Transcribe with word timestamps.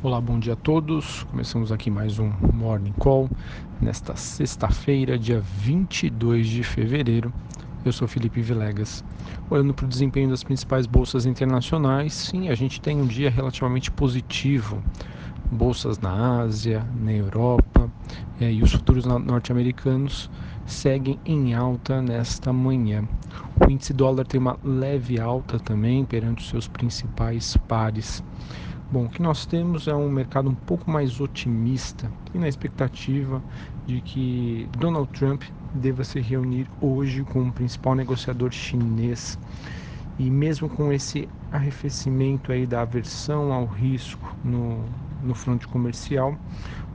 Olá, 0.00 0.20
bom 0.20 0.38
dia 0.38 0.52
a 0.52 0.56
todos. 0.56 1.24
Começamos 1.24 1.72
aqui 1.72 1.90
mais 1.90 2.20
um 2.20 2.30
Morning 2.54 2.92
Call 3.00 3.28
nesta 3.80 4.14
sexta-feira, 4.14 5.18
dia 5.18 5.40
22 5.40 6.46
de 6.46 6.62
fevereiro. 6.62 7.32
Eu 7.84 7.90
sou 7.92 8.06
Felipe 8.06 8.40
Vilegas. 8.40 9.04
Olhando 9.50 9.74
para 9.74 9.86
o 9.86 9.88
desempenho 9.88 10.30
das 10.30 10.44
principais 10.44 10.86
bolsas 10.86 11.26
internacionais, 11.26 12.12
sim, 12.12 12.48
a 12.48 12.54
gente 12.54 12.80
tem 12.80 13.00
um 13.00 13.08
dia 13.08 13.28
relativamente 13.28 13.90
positivo. 13.90 14.80
Bolsas 15.50 15.98
na 15.98 16.42
Ásia, 16.42 16.86
na 16.94 17.12
Europa 17.12 17.90
é, 18.40 18.52
e 18.52 18.62
os 18.62 18.70
futuros 18.70 19.04
norte-americanos 19.04 20.30
seguem 20.64 21.18
em 21.26 21.54
alta 21.54 22.00
nesta 22.00 22.52
manhã. 22.52 23.02
O 23.60 23.68
índice 23.68 23.92
dólar 23.92 24.28
tem 24.28 24.38
uma 24.38 24.56
leve 24.62 25.18
alta 25.18 25.58
também 25.58 26.04
perante 26.04 26.44
os 26.44 26.50
seus 26.50 26.68
principais 26.68 27.56
pares. 27.66 28.22
Bom, 28.90 29.04
o 29.04 29.08
que 29.10 29.20
nós 29.20 29.44
temos 29.44 29.86
é 29.86 29.94
um 29.94 30.10
mercado 30.10 30.48
um 30.48 30.54
pouco 30.54 30.90
mais 30.90 31.20
otimista 31.20 32.10
e 32.32 32.38
na 32.38 32.48
expectativa 32.48 33.42
de 33.86 34.00
que 34.00 34.66
Donald 34.78 35.10
Trump 35.12 35.42
deva 35.74 36.02
se 36.04 36.18
reunir 36.20 36.66
hoje 36.80 37.22
com 37.22 37.46
o 37.46 37.52
principal 37.52 37.94
negociador 37.94 38.50
chinês. 38.50 39.38
E 40.18 40.30
mesmo 40.30 40.70
com 40.70 40.90
esse 40.90 41.28
arrefecimento 41.52 42.50
aí 42.50 42.66
da 42.66 42.80
aversão 42.80 43.52
ao 43.52 43.66
risco 43.66 44.34
no, 44.42 44.82
no 45.22 45.34
fronte 45.34 45.68
comercial, 45.68 46.34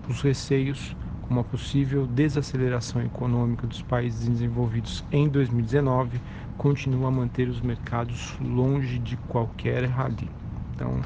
os 0.10 0.20
receios 0.24 0.96
com 1.22 1.36
uma 1.36 1.44
possível 1.44 2.08
desaceleração 2.08 3.04
econômica 3.04 3.68
dos 3.68 3.84
países 3.84 4.28
desenvolvidos 4.28 5.04
em 5.12 5.30
2019 5.30 6.20
continuam 6.58 7.06
a 7.06 7.12
manter 7.12 7.48
os 7.48 7.62
mercados 7.62 8.36
longe 8.42 8.98
de 8.98 9.16
qualquer 9.16 9.86
rally. 9.86 10.28
Então, 10.74 11.00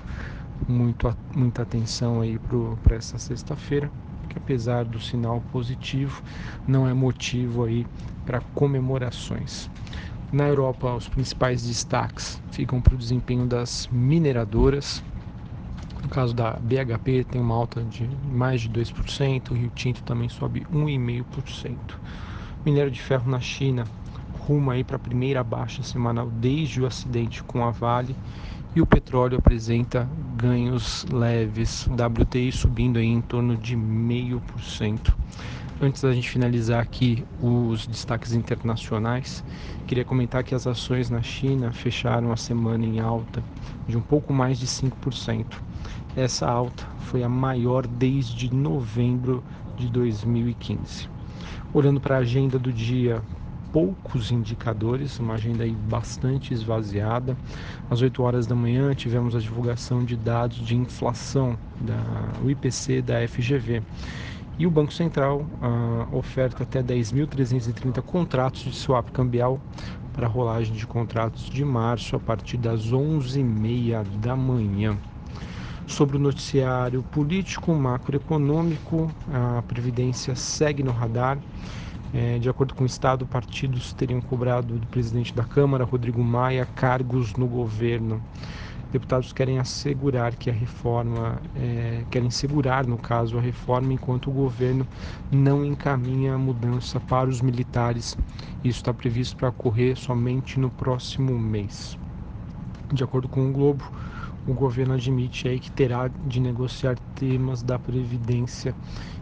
muito, 0.67 1.15
muita 1.35 1.63
atenção 1.63 2.21
aí 2.21 2.39
para 2.83 2.95
essa 2.95 3.17
sexta-feira, 3.17 3.91
que 4.29 4.37
apesar 4.37 4.85
do 4.85 4.99
sinal 4.99 5.41
positivo, 5.51 6.21
não 6.67 6.87
é 6.87 6.93
motivo 6.93 7.65
aí 7.65 7.85
para 8.25 8.41
comemorações. 8.53 9.69
Na 10.31 10.47
Europa, 10.47 10.93
os 10.93 11.07
principais 11.07 11.65
destaques 11.65 12.41
ficam 12.51 12.81
para 12.81 12.95
o 12.95 12.97
desempenho 12.97 13.45
das 13.45 13.87
mineradoras. 13.91 15.03
No 16.03 16.09
caso 16.09 16.33
da 16.33 16.51
BHP, 16.53 17.25
tem 17.25 17.41
uma 17.41 17.55
alta 17.55 17.81
de 17.81 18.09
mais 18.25 18.61
de 18.61 18.69
2%, 18.69 19.51
o 19.51 19.53
Rio 19.53 19.71
Tinto 19.73 20.03
também 20.03 20.29
sobe 20.29 20.65
1,5%. 20.71 21.77
Minério 22.65 22.91
de 22.91 23.01
ferro 23.01 23.29
na 23.29 23.39
China 23.39 23.85
rumo 24.47 24.71
aí 24.71 24.83
para 24.83 24.95
a 24.95 24.99
primeira 24.99 25.43
baixa 25.43 25.83
semanal 25.83 26.29
desde 26.31 26.81
o 26.81 26.85
acidente 26.85 27.43
com 27.43 27.65
a 27.65 27.71
Vale 27.71 28.15
e 28.77 28.81
o 28.81 28.85
petróleo 28.85 29.39
apresenta 29.39 30.07
ganhos 30.35 31.03
leves, 31.11 31.87
WTI 31.87 32.51
subindo 32.51 32.99
em 32.99 33.19
torno 33.21 33.57
de 33.57 33.75
meio 33.75 34.39
por 34.41 34.61
cento. 34.61 35.17
Antes 35.81 36.03
da 36.03 36.13
gente 36.13 36.29
finalizar 36.29 36.79
aqui 36.79 37.25
os 37.41 37.87
destaques 37.87 38.33
internacionais, 38.33 39.43
queria 39.87 40.05
comentar 40.05 40.43
que 40.43 40.53
as 40.53 40.67
ações 40.67 41.09
na 41.09 41.23
China 41.23 41.71
fecharam 41.71 42.31
a 42.31 42.37
semana 42.37 42.85
em 42.85 42.99
alta 42.99 43.43
de 43.87 43.97
um 43.97 44.01
pouco 44.01 44.31
mais 44.31 44.59
de 44.59 44.67
5%. 44.67 45.45
Essa 46.15 46.47
alta 46.47 46.85
foi 46.99 47.23
a 47.23 47.29
maior 47.29 47.87
desde 47.87 48.53
novembro 48.53 49.43
de 49.75 49.89
2015. 49.89 51.09
Olhando 51.73 51.99
para 51.99 52.17
a 52.17 52.19
agenda 52.19 52.59
do 52.59 52.71
dia, 52.71 53.23
poucos 53.77 54.31
indicadores, 54.31 55.19
uma 55.19 55.35
agenda 55.35 55.63
aí 55.63 55.69
bastante 55.69 56.51
esvaziada. 56.51 57.37
Às 57.91 58.01
8 58.01 58.23
horas 58.23 58.47
da 58.47 58.55
manhã 58.55 58.91
tivemos 58.95 59.35
a 59.35 59.39
divulgação 59.39 60.03
de 60.03 60.15
dados 60.15 60.57
de 60.57 60.75
inflação 60.75 61.55
da 61.81 62.49
IPC 62.49 63.03
da 63.03 63.27
FGV. 63.27 63.83
E 64.57 64.65
o 64.65 64.71
Banco 64.71 64.91
Central 64.91 65.45
ah, 65.61 66.07
oferta 66.11 66.63
até 66.63 66.81
10.330 66.81 68.01
contratos 68.01 68.61
de 68.61 68.73
swap 68.73 69.11
cambial 69.11 69.61
para 70.11 70.25
a 70.25 70.29
rolagem 70.29 70.73
de 70.73 70.87
contratos 70.87 71.47
de 71.47 71.63
março 71.63 72.15
a 72.15 72.19
partir 72.19 72.57
das 72.57 72.91
11h30 72.91 74.07
da 74.19 74.35
manhã. 74.35 74.97
Sobre 75.85 76.17
o 76.17 76.19
noticiário 76.19 77.03
político 77.03 77.75
macroeconômico, 77.75 79.11
a 79.31 79.61
Previdência 79.61 80.35
segue 80.35 80.81
no 80.81 80.91
radar 80.91 81.37
é, 82.13 82.39
de 82.39 82.49
acordo 82.49 82.73
com 82.73 82.83
o 82.83 82.87
Estado, 82.87 83.25
partidos 83.25 83.93
teriam 83.93 84.21
cobrado 84.21 84.75
do 84.75 84.87
presidente 84.87 85.33
da 85.33 85.43
Câmara, 85.43 85.83
Rodrigo 85.83 86.23
Maia, 86.23 86.65
cargos 86.75 87.33
no 87.33 87.47
governo. 87.47 88.21
Deputados 88.91 89.33
querem 89.33 89.59
assegurar 89.59 90.33
que 90.35 90.49
a 90.49 90.53
reforma, 90.53 91.41
é, 91.55 92.03
querem 92.09 92.29
segurar, 92.29 92.87
no 92.87 92.97
caso, 92.97 93.37
a 93.37 93.41
reforma, 93.41 93.91
enquanto 93.91 94.29
o 94.29 94.33
governo 94.33 94.87
não 95.29 95.65
encaminha 95.65 96.35
a 96.35 96.37
mudança 96.37 96.97
para 96.97 97.29
os 97.29 97.41
militares. 97.41 98.17
Isso 98.63 98.79
está 98.79 98.93
previsto 98.93 99.35
para 99.35 99.49
ocorrer 99.49 99.97
somente 99.97 100.57
no 100.57 100.69
próximo 100.69 101.37
mês. 101.37 101.97
De 102.93 103.03
acordo 103.03 103.27
com 103.27 103.49
o 103.49 103.51
Globo, 103.51 103.83
o 104.47 104.53
governo 104.53 104.93
admite 104.93 105.47
aí 105.47 105.59
que 105.59 105.69
terá 105.69 106.09
de 106.25 106.39
negociar 106.39 106.97
temas 107.15 107.61
da 107.61 107.77
Previdência, 107.77 108.73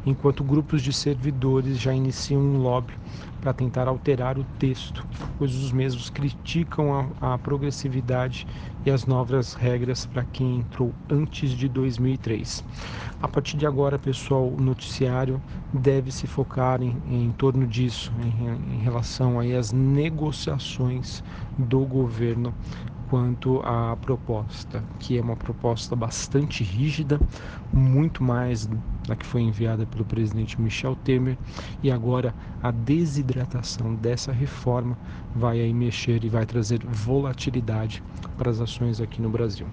enquanto 0.06 0.44
grupos 0.44 0.84
de 0.84 0.94
servidores 0.94 1.80
já 1.80 1.94
iniciam 1.94 2.42
um 2.42 2.58
lobby 2.60 2.94
para 3.42 3.52
tentar 3.52 3.88
alterar 3.88 4.38
o 4.38 4.44
texto, 4.60 5.06
pois 5.38 5.54
os 5.56 5.72
mesmos 5.72 6.10
criticam 6.10 7.14
a, 7.22 7.34
a 7.34 7.38
progressividade 7.38 8.46
e 8.86 8.92
as 8.92 9.06
novas 9.06 9.56
regras 9.56 10.06
para 10.06 10.24
quem 10.24 10.60
entrou 10.60 10.94
antes 11.10 11.52
de 11.52 11.68
2003. 11.68 12.64
A 13.22 13.28
partir 13.28 13.58
de 13.58 13.66
agora, 13.66 13.98
pessoal, 13.98 14.48
o 14.48 14.62
noticiário 14.62 15.42
deve 15.74 16.12
se 16.12 16.28
focar 16.28 16.82
em, 16.82 16.96
em 17.08 17.32
torno 17.32 17.66
disso, 17.66 18.12
em, 18.20 18.76
em 18.76 18.80
relação 18.80 19.40
aí 19.40 19.56
às 19.56 19.72
negociações 19.72 21.24
do 21.58 21.80
governo 21.80 22.54
quanto 23.10 23.62
à 23.64 23.96
proposta, 23.96 24.84
que 25.00 25.18
é 25.18 25.22
uma 25.22 25.36
proposta 25.36 25.96
bastante 25.96 26.64
rígida, 26.64 27.20
muito 27.72 28.24
mais 28.24 28.68
da 29.08 29.16
que 29.16 29.26
foi 29.26 29.42
enviada 29.42 29.86
pelo 29.86 30.06
presidente 30.06 30.60
Michel 30.60 30.96
Temer, 30.96 31.38
e 31.84 31.92
agora 31.92 32.34
a 32.62 32.72
desidratação 32.72 33.94
dessa 33.96 34.32
reforma 34.32 34.98
vai 35.36 35.62
aí 35.62 35.74
mexer 35.74 36.24
e 36.24 36.30
vai 36.30 36.46
trazer 36.46 36.80
volatilidade 36.86 38.02
para 38.38 38.50
as 38.50 38.60
ações 38.60 39.00
aqui 39.00 39.22
no 39.22 39.30
Brasil. 39.30 39.68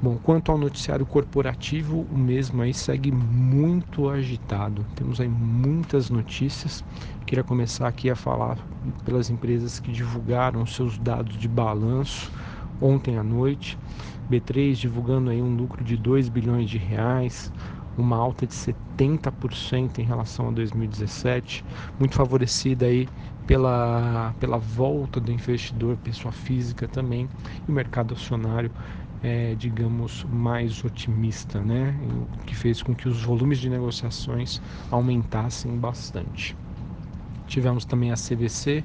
Bom, 0.00 0.16
quanto 0.16 0.52
ao 0.52 0.58
noticiário 0.58 1.04
corporativo, 1.04 2.06
o 2.08 2.16
mesmo 2.16 2.62
aí 2.62 2.72
segue 2.72 3.10
muito 3.10 4.08
agitado. 4.08 4.86
Temos 4.94 5.20
aí 5.20 5.28
muitas 5.28 6.08
notícias. 6.08 6.84
Queria 7.26 7.42
começar 7.42 7.88
aqui 7.88 8.08
a 8.08 8.14
falar 8.14 8.58
pelas 9.04 9.28
empresas 9.28 9.80
que 9.80 9.90
divulgaram 9.90 10.64
seus 10.66 10.96
dados 10.98 11.36
de 11.36 11.48
balanço 11.48 12.30
ontem 12.80 13.16
à 13.16 13.22
noite. 13.22 13.78
B3 14.30 14.78
divulgando 14.78 15.30
aí 15.30 15.40
um 15.40 15.54
lucro 15.56 15.82
de 15.84 15.96
2 15.96 16.28
bilhões 16.28 16.68
de 16.68 16.78
reais, 16.78 17.52
uma 17.96 18.16
alta 18.16 18.46
de 18.46 18.54
70% 18.54 19.98
em 19.98 20.04
relação 20.04 20.48
a 20.48 20.50
2017, 20.52 21.64
muito 21.98 22.14
favorecida 22.14 22.86
aí 22.86 23.08
pela, 23.46 24.34
pela 24.38 24.58
volta 24.58 25.18
do 25.18 25.32
investidor, 25.32 25.96
pessoa 25.96 26.30
física 26.30 26.86
também, 26.86 27.28
e 27.66 27.70
o 27.70 27.74
mercado 27.74 28.14
acionário 28.14 28.70
é, 29.22 29.54
digamos, 29.54 30.24
mais 30.24 30.84
otimista, 30.84 31.60
né? 31.60 31.94
O 32.34 32.44
que 32.44 32.54
fez 32.54 32.82
com 32.82 32.94
que 32.94 33.08
os 33.08 33.22
volumes 33.22 33.58
de 33.58 33.68
negociações 33.68 34.60
aumentassem 34.90 35.76
bastante. 35.76 36.56
Tivemos 37.46 37.84
também 37.84 38.12
a 38.12 38.16
CVC, 38.16 38.84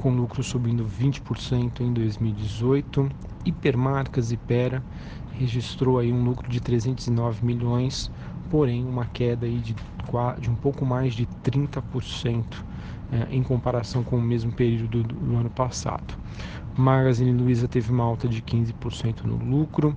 com 0.00 0.10
lucro 0.10 0.42
subindo 0.42 0.82
20% 0.82 1.80
em 1.80 1.92
2018. 1.92 3.06
Hipermarcas 3.44 4.32
Ipera 4.32 4.82
registrou 5.38 5.98
aí 5.98 6.10
um 6.10 6.24
lucro 6.24 6.48
de 6.48 6.58
309 6.58 7.44
milhões, 7.44 8.10
porém 8.48 8.82
uma 8.82 9.04
queda 9.04 9.44
aí 9.44 9.58
de, 9.58 9.76
de 10.38 10.50
um 10.50 10.54
pouco 10.54 10.86
mais 10.86 11.12
de 11.12 11.26
30% 11.44 12.44
é, 13.12 13.34
em 13.34 13.42
comparação 13.42 14.02
com 14.02 14.16
o 14.16 14.22
mesmo 14.22 14.50
período 14.52 15.02
do, 15.02 15.14
do 15.14 15.36
ano 15.36 15.50
passado. 15.50 16.14
Magazine 16.76 17.32
Luiza 17.32 17.68
teve 17.68 17.90
uma 17.90 18.04
alta 18.04 18.28
de 18.28 18.42
15% 18.42 19.24
no 19.24 19.36
lucro. 19.36 19.96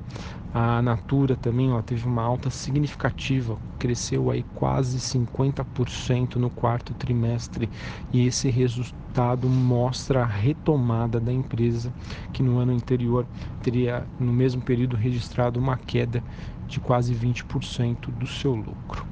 A 0.53 0.81
Natura 0.81 1.35
também 1.35 1.71
ó, 1.71 1.81
teve 1.81 2.05
uma 2.07 2.21
alta 2.21 2.49
significativa, 2.49 3.59
cresceu 3.79 4.29
aí 4.29 4.43
quase 4.53 4.99
50% 4.99 6.35
no 6.35 6.49
quarto 6.51 6.93
trimestre 6.93 7.69
e 8.11 8.25
esse 8.27 8.49
resultado 8.49 9.49
mostra 9.49 10.23
a 10.23 10.25
retomada 10.27 11.19
da 11.19 11.33
empresa 11.33 11.93
que 12.31 12.43
no 12.43 12.59
ano 12.59 12.71
anterior 12.73 13.27
teria 13.61 14.07
no 14.19 14.31
mesmo 14.33 14.61
período 14.61 14.95
registrado 14.95 15.59
uma 15.59 15.77
queda 15.77 16.23
de 16.67 16.79
quase 16.79 17.13
20% 17.13 18.11
do 18.11 18.27
seu 18.27 18.53
lucro. 18.53 19.05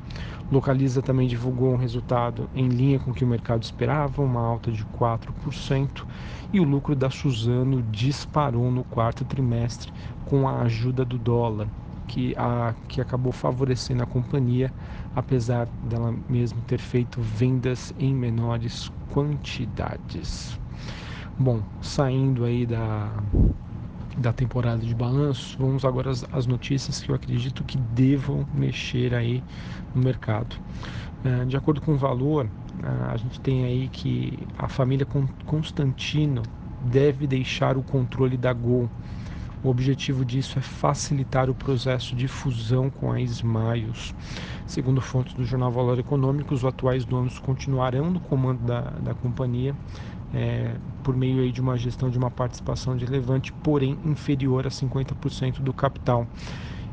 Localiza 0.52 1.02
também 1.02 1.30
divulgou 1.30 1.74
um 1.74 1.78
resultado 1.78 2.50
em 2.54 2.68
linha 2.68 3.00
com 3.00 3.12
o 3.12 3.14
que 3.14 3.24
o 3.24 3.28
mercado 3.28 3.64
esperava, 3.64 4.22
uma 4.22 4.42
alta 4.42 4.70
de 4.70 4.84
4%, 4.86 6.06
e 6.52 6.60
o 6.60 6.66
lucro 6.66 6.94
da 6.94 7.10
Suzano 7.10 7.82
disparou 7.84 8.70
no 8.70 8.84
quarto 8.84 9.24
trimestre 9.24 9.94
com 10.26 10.50
a 10.50 10.62
ajuda 10.64 11.06
do 11.06 11.18
dólar, 11.18 11.70
que, 12.06 12.36
a, 12.38 12.76
que 12.90 13.00
acabou 13.00 13.32
favorecendo 13.32 14.04
a 14.04 14.06
companhia, 14.06 14.74
apesar 15.16 15.68
dela 15.82 16.14
mesmo 16.28 16.62
ter 16.64 16.80
feito 16.80 17.22
vendas 17.22 17.94
em 17.98 18.14
menores 18.14 18.92
quantidades. 19.10 20.60
Bom, 21.40 21.64
saindo 21.82 22.44
aí 22.44 22.66
da, 22.66 23.10
da 24.18 24.34
temporada 24.34 24.86
de 24.86 24.94
balanço, 24.94 25.58
vamos 25.60 25.86
agora 25.86 26.12
às, 26.12 26.46
notícias 26.46 27.02
que 27.02 27.10
eu 27.10 27.16
acredito 27.16 27.64
que 27.64 27.78
devam 27.78 28.46
mexer 28.54 29.14
aí 29.14 29.44
no 29.96 30.04
mercado. 30.04 30.56
Uh, 31.24 31.46
de 31.46 31.56
acordo 31.56 31.82
com 31.82 31.94
o 31.94 31.98
valor, 31.98 32.48
a 32.84 33.18
gente 33.18 33.40
tem 33.40 33.64
aí 33.66 33.88
que 33.90 34.40
a 34.58 34.68
família 34.68 35.06
Constantino 35.46 36.42
deve 36.86 37.28
deixar 37.28 37.78
o 37.78 37.84
controle 37.84 38.38
da 38.38 38.54
Gol. 38.54 38.90
O 39.64 39.70
objetivo 39.70 40.26
disso 40.26 40.58
é 40.58 40.62
facilitar 40.62 41.48
o 41.48 41.54
processo 41.54 42.16
de 42.16 42.28
fusão 42.28 42.90
com 42.90 43.12
a 43.12 43.22
Smiles. 43.22 44.16
Segundo 44.66 45.00
fontes 45.00 45.36
do 45.36 45.46
jornal 45.46 45.72
Valor 45.72 46.00
Econômico, 46.00 46.56
os 46.56 46.66
atuais 46.66 47.06
donos 47.06 47.38
continuarão 47.38 48.10
no 48.10 48.20
comando 48.20 48.64
da, 48.66 48.82
da 48.82 49.14
companhia 49.14 49.76
é, 50.34 50.76
por 51.04 51.16
meio 51.16 51.42
aí 51.42 51.52
de 51.52 51.62
uma 51.62 51.78
gestão 51.78 52.10
de 52.10 52.18
uma 52.18 52.32
participação 52.32 52.96
relevante, 52.96 53.52
porém 53.64 53.98
inferior 54.06 54.66
a 54.66 54.70
50% 54.70 55.62
do 55.62 55.74
capital. 55.74 56.28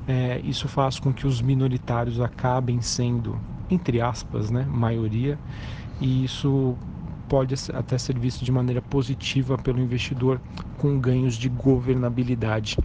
É, 0.06 0.40
isso 0.42 0.68
faz 0.68 0.98
com 0.98 1.12
que 1.12 1.26
os 1.26 1.40
minoritários 1.42 2.20
acabem 2.20 2.80
sendo, 2.80 3.38
entre 3.70 4.00
aspas, 4.00 4.50
né, 4.50 4.64
maioria, 4.68 5.38
e 6.00 6.24
isso 6.24 6.76
pode 7.28 7.54
até 7.74 7.98
ser 7.98 8.18
visto 8.18 8.42
de 8.44 8.50
maneira 8.50 8.80
positiva 8.80 9.58
pelo 9.58 9.80
investidor 9.80 10.40
com 10.78 10.98
ganhos 10.98 11.34
de 11.34 11.48
governabilidade. 11.48 12.78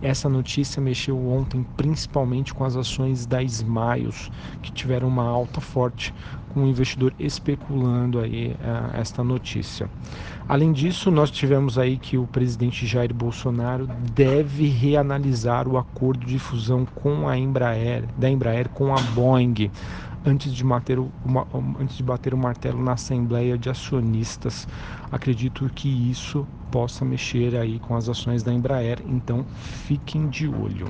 Essa 0.00 0.28
notícia 0.28 0.80
mexeu 0.80 1.18
ontem 1.28 1.66
principalmente 1.76 2.54
com 2.54 2.64
as 2.64 2.76
ações 2.76 3.26
da 3.26 3.42
Smiles, 3.42 4.30
que 4.62 4.70
tiveram 4.70 5.08
uma 5.08 5.26
alta 5.26 5.60
forte, 5.60 6.14
com 6.50 6.64
o 6.64 6.68
investidor 6.68 7.12
especulando 7.18 8.20
aí 8.20 8.48
uh, 8.52 8.96
esta 8.96 9.24
notícia. 9.24 9.90
Além 10.48 10.72
disso, 10.72 11.10
nós 11.10 11.30
tivemos 11.30 11.78
aí 11.78 11.98
que 11.98 12.16
o 12.16 12.26
presidente 12.26 12.86
Jair 12.86 13.12
Bolsonaro 13.12 13.86
deve 14.14 14.68
reanalisar 14.68 15.68
o 15.68 15.76
acordo 15.76 16.24
de 16.24 16.38
fusão 16.38 16.86
com 16.86 17.28
a 17.28 17.36
Embraer, 17.36 18.04
da 18.16 18.30
Embraer 18.30 18.68
com 18.68 18.94
a 18.94 19.00
Boeing 19.00 19.70
antes 20.24 20.52
de, 20.54 20.64
bater 20.64 20.98
o, 20.98 21.10
antes 21.80 21.96
de 21.96 22.02
bater 22.02 22.34
o 22.34 22.38
martelo 22.38 22.82
na 22.82 22.92
Assembleia 22.92 23.56
de 23.56 23.70
Acionistas. 23.70 24.66
Acredito 25.10 25.70
que 25.74 25.88
isso 26.10 26.46
possa 26.70 27.04
mexer 27.04 27.56
aí 27.56 27.78
com 27.78 27.96
as 27.96 28.08
ações 28.08 28.42
da 28.42 28.52
Embraer, 28.52 29.02
então 29.06 29.44
fiquem 29.86 30.28
de 30.28 30.48
olho. 30.48 30.86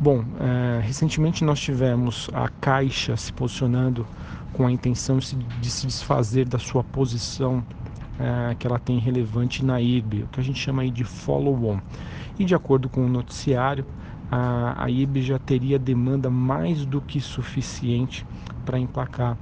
Bom, 0.00 0.24
é, 0.40 0.80
recentemente 0.80 1.44
nós 1.44 1.60
tivemos 1.60 2.28
a 2.32 2.48
Caixa 2.48 3.16
se 3.16 3.32
posicionando 3.32 4.06
com 4.52 4.66
a 4.66 4.72
intenção 4.72 5.18
de 5.18 5.70
se 5.70 5.86
desfazer 5.86 6.48
da 6.48 6.58
sua 6.58 6.82
posição 6.82 7.64
é, 8.18 8.54
que 8.54 8.66
ela 8.66 8.78
tem 8.78 8.98
relevante 8.98 9.64
na 9.64 9.80
IRB, 9.80 10.24
o 10.24 10.26
que 10.28 10.40
a 10.40 10.42
gente 10.42 10.58
chama 10.58 10.82
aí 10.82 10.90
de 10.90 11.04
follow-on. 11.04 11.78
E 12.38 12.44
de 12.44 12.54
acordo 12.54 12.88
com 12.88 13.04
o 13.04 13.08
noticiário, 13.08 13.84
a, 14.30 14.84
a 14.84 14.90
IB 14.90 15.22
já 15.22 15.38
teria 15.38 15.78
demanda 15.78 16.30
mais 16.30 16.84
do 16.84 17.00
que 17.00 17.20
suficiente 17.20 18.26
para 18.64 18.78
emplacar 18.78 19.36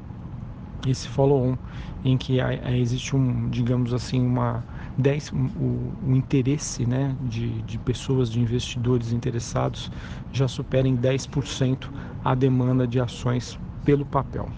esse 0.86 1.08
follow-on, 1.08 1.56
em 2.04 2.16
que 2.16 2.38
existe 2.40 3.14
um, 3.14 3.48
digamos 3.48 3.94
assim, 3.94 4.20
uma 4.20 4.64
10, 4.96 5.32
o, 5.32 5.92
o 6.02 6.14
interesse 6.16 6.86
né, 6.86 7.16
de, 7.20 7.62
de 7.62 7.78
pessoas, 7.78 8.30
de 8.30 8.40
investidores 8.40 9.12
interessados, 9.12 9.90
já 10.30 10.48
supera 10.48 10.86
em 10.88 10.96
10% 10.96 11.90
a 12.22 12.34
demanda 12.34 12.86
de 12.86 13.00
ações 13.00 13.58
pelo 13.84 14.04
papel. 14.06 14.48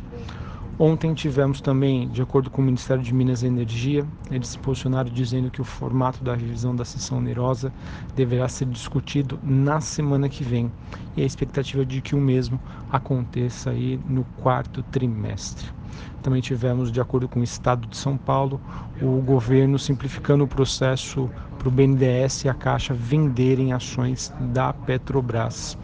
Ontem 0.77 1.15
tivemos 1.15 1.61
também, 1.61 2.09
de 2.09 2.21
acordo 2.21 2.51
com 2.51 2.61
o 2.61 2.65
Ministério 2.65 3.01
de 3.01 3.15
Minas 3.15 3.45
e 3.45 3.47
Energia, 3.47 4.05
eles 4.29 4.49
se 4.49 4.59
posicionaram 4.59 5.09
dizendo 5.09 5.49
que 5.49 5.61
o 5.61 5.65
formato 5.65 6.25
da 6.25 6.35
revisão 6.35 6.75
da 6.75 6.85
sessão 6.85 7.19
onerosa 7.19 7.73
deverá 8.17 8.49
ser 8.49 8.67
discutido 8.67 9.39
na 9.41 9.81
semana 9.81 10.29
que 10.29 10.43
vem 10.43 10.73
e 11.17 11.23
a 11.23 11.25
expectativa 11.25 11.83
é 11.83 11.85
de 11.85 12.03
que 12.03 12.17
o 12.17 12.21
mesmo 12.21 12.59
aconteça 12.91 13.71
aí 13.71 14.01
no 14.09 14.25
quarto 14.43 14.83
trimestre. 14.83 15.69
Também 16.21 16.41
tivemos, 16.41 16.91
de 16.91 17.01
acordo 17.01 17.29
com 17.29 17.39
o 17.39 17.45
Estado 17.45 17.87
de 17.87 17.97
São 17.97 18.17
Paulo, 18.17 18.61
o 19.01 19.21
governo 19.23 19.79
simplificando 19.79 20.43
o 20.43 20.49
processo 20.49 21.31
para 21.57 21.69
o 21.69 21.71
BNDES 21.71 22.45
e 22.45 22.49
a 22.49 22.55
Caixa 22.55 22.93
venderem 22.93 23.73
ações 23.73 24.33
da 24.41 24.73
Petrobras. 24.73 25.79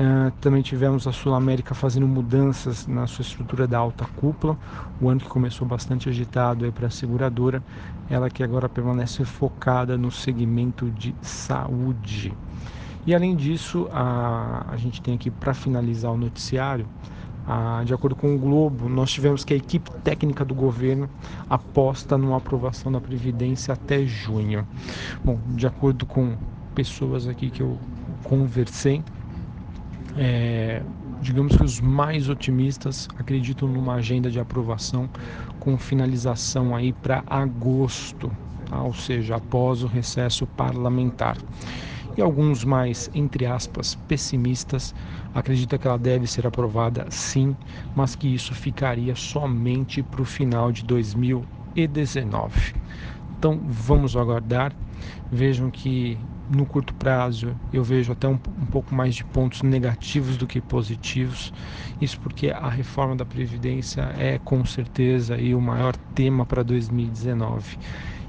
Uh, 0.00 0.30
também 0.40 0.62
tivemos 0.62 1.06
a 1.06 1.12
Sul 1.12 1.34
América 1.34 1.74
fazendo 1.74 2.08
mudanças 2.08 2.86
na 2.86 3.06
sua 3.06 3.20
estrutura 3.20 3.66
da 3.66 3.76
alta 3.76 4.06
cúpula. 4.16 4.56
O 4.98 5.10
ano 5.10 5.20
que 5.20 5.28
começou 5.28 5.68
bastante 5.68 6.08
agitado 6.08 6.72
para 6.72 6.86
a 6.86 6.90
seguradora, 6.90 7.62
ela 8.08 8.30
que 8.30 8.42
agora 8.42 8.66
permanece 8.66 9.22
focada 9.26 9.98
no 9.98 10.10
segmento 10.10 10.90
de 10.90 11.14
saúde. 11.20 12.32
E 13.06 13.14
além 13.14 13.36
disso, 13.36 13.90
a, 13.92 14.64
a 14.70 14.76
gente 14.78 15.02
tem 15.02 15.16
aqui 15.16 15.30
para 15.30 15.52
finalizar 15.52 16.10
o 16.10 16.16
noticiário, 16.16 16.86
de 17.84 17.92
acordo 17.92 18.16
com 18.16 18.34
o 18.34 18.38
Globo, 18.38 18.88
nós 18.88 19.10
tivemos 19.10 19.44
que 19.44 19.52
a 19.52 19.56
equipe 19.56 19.90
técnica 20.02 20.44
do 20.46 20.54
governo 20.54 21.10
aposta 21.48 22.16
numa 22.16 22.38
aprovação 22.38 22.90
da 22.90 23.00
Previdência 23.00 23.74
até 23.74 24.06
junho. 24.06 24.66
Bom, 25.22 25.38
de 25.48 25.66
acordo 25.66 26.06
com 26.06 26.36
pessoas 26.74 27.26
aqui 27.26 27.50
que 27.50 27.60
eu 27.60 27.76
conversei, 28.22 29.02
é, 30.16 30.82
digamos 31.20 31.56
que 31.56 31.62
os 31.62 31.80
mais 31.80 32.28
otimistas 32.28 33.08
acreditam 33.18 33.68
numa 33.68 33.94
agenda 33.94 34.30
de 34.30 34.40
aprovação 34.40 35.08
com 35.58 35.76
finalização 35.78 36.74
aí 36.74 36.92
para 36.92 37.22
agosto, 37.26 38.32
tá? 38.68 38.82
ou 38.82 38.94
seja, 38.94 39.36
após 39.36 39.82
o 39.82 39.86
recesso 39.86 40.46
parlamentar. 40.46 41.36
E 42.16 42.20
alguns 42.20 42.64
mais, 42.64 43.08
entre 43.14 43.46
aspas, 43.46 43.94
pessimistas 43.94 44.94
acreditam 45.32 45.78
que 45.78 45.86
ela 45.86 45.98
deve 45.98 46.26
ser 46.26 46.46
aprovada 46.46 47.06
sim, 47.08 47.56
mas 47.94 48.14
que 48.16 48.28
isso 48.28 48.54
ficaria 48.54 49.14
somente 49.14 50.02
para 50.02 50.20
o 50.20 50.24
final 50.24 50.72
de 50.72 50.82
2019. 50.84 52.74
Então 53.38 53.60
vamos 53.62 54.16
aguardar. 54.16 54.74
Vejam 55.30 55.70
que 55.70 56.18
no 56.50 56.66
curto 56.66 56.92
prazo 56.94 57.54
eu 57.72 57.84
vejo 57.84 58.12
até 58.12 58.26
um, 58.26 58.32
um, 58.32 58.66
pouco 58.66 58.94
mais 58.94 59.14
de 59.14 59.24
pontos 59.24 59.62
negativos 59.62 60.36
do 60.36 60.46
que 60.46 60.60
positivos. 60.60 61.52
Isso 62.00 62.18
porque 62.20 62.50
a 62.50 62.68
reforma 62.68 63.14
da 63.14 63.24
Previdência 63.24 64.02
é 64.18 64.38
com 64.38 64.64
certeza 64.64 65.36
aí, 65.36 65.54
o 65.54 65.60
maior 65.60 65.94
tema 66.14 66.44
para 66.44 66.62
2019. 66.62 67.78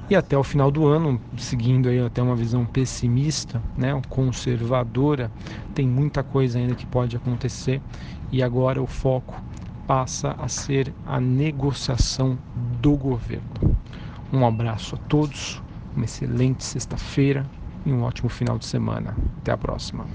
E 0.09 0.15
até 0.15 0.37
o 0.37 0.43
final 0.43 0.69
do 0.69 0.85
ano, 0.85 1.19
seguindo 1.37 1.87
aí 1.89 1.99
até 1.99 2.21
uma 2.21 2.35
visão 2.35 2.65
pessimista, 2.65 3.61
né, 3.77 3.99
conservadora, 4.09 5.31
tem 5.73 5.87
muita 5.87 6.21
coisa 6.21 6.59
ainda 6.59 6.75
que 6.75 6.85
pode 6.85 7.15
acontecer 7.15 7.81
e 8.31 8.43
agora 8.43 8.81
o 8.81 8.87
foco 8.87 9.41
passa 9.87 10.35
a 10.37 10.47
ser 10.47 10.93
a 11.05 11.19
negociação 11.19 12.37
do 12.81 12.95
governo. 12.95 13.77
Um 14.31 14.45
abraço 14.45 14.95
a 14.95 14.97
todos, 14.97 15.61
uma 15.95 16.05
excelente 16.05 16.63
sexta-feira 16.63 17.45
e 17.85 17.91
um 17.91 18.03
ótimo 18.03 18.29
final 18.29 18.57
de 18.57 18.65
semana. 18.65 19.15
Até 19.41 19.51
a 19.51 19.57
próxima. 19.57 20.05